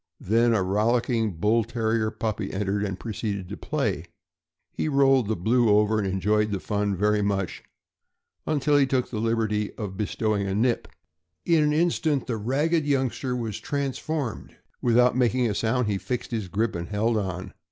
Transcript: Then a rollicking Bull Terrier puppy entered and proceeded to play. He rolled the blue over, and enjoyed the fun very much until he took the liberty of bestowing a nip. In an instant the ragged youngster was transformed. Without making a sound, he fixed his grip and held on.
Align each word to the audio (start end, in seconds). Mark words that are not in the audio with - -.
Then 0.19 0.55
a 0.55 0.63
rollicking 0.63 1.33
Bull 1.33 1.63
Terrier 1.63 2.09
puppy 2.09 2.51
entered 2.51 2.83
and 2.83 2.99
proceeded 2.99 3.47
to 3.49 3.55
play. 3.55 4.05
He 4.71 4.87
rolled 4.87 5.27
the 5.27 5.35
blue 5.35 5.69
over, 5.69 5.99
and 5.99 6.07
enjoyed 6.07 6.49
the 6.49 6.59
fun 6.59 6.95
very 6.95 7.21
much 7.21 7.61
until 8.47 8.77
he 8.77 8.87
took 8.87 9.11
the 9.11 9.19
liberty 9.19 9.71
of 9.75 9.97
bestowing 9.97 10.47
a 10.47 10.55
nip. 10.55 10.87
In 11.45 11.63
an 11.63 11.71
instant 11.71 12.25
the 12.25 12.37
ragged 12.37 12.83
youngster 12.83 13.35
was 13.35 13.59
transformed. 13.59 14.55
Without 14.81 15.15
making 15.15 15.47
a 15.47 15.53
sound, 15.53 15.85
he 15.85 15.99
fixed 15.99 16.31
his 16.31 16.47
grip 16.47 16.73
and 16.75 16.87
held 16.87 17.15
on. 17.15 17.53